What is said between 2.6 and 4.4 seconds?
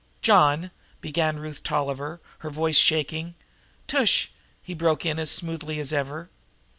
shaking. "Tush,"